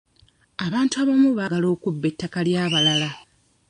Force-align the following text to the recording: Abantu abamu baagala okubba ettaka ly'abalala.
Abantu 0.65 0.93
abamu 1.03 1.29
baagala 1.37 1.67
okubba 1.75 2.05
ettaka 2.11 2.39
ly'abalala. 2.47 3.09